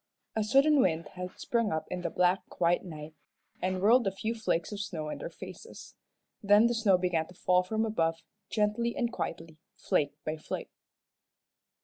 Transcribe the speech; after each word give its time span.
A 0.35 0.43
sudden 0.43 0.79
wind 0.79 1.09
had 1.09 1.37
sprung 1.39 1.71
up 1.71 1.85
in 1.91 2.01
the 2.01 2.09
black, 2.09 2.49
quiet 2.49 2.83
night, 2.83 3.13
and 3.61 3.79
whirled 3.83 4.07
a 4.07 4.11
few 4.11 4.33
flakes 4.33 4.71
of 4.71 4.79
snow 4.79 5.09
in 5.09 5.19
their 5.19 5.29
faces. 5.29 5.93
Then 6.41 6.65
the 6.65 6.73
snow 6.73 6.97
began 6.97 7.27
to 7.27 7.35
fall 7.35 7.61
from 7.61 7.85
above, 7.85 8.23
gently 8.49 8.95
and 8.95 9.13
quietly, 9.13 9.59
flake 9.77 10.15
by 10.25 10.37
flake. 10.37 10.71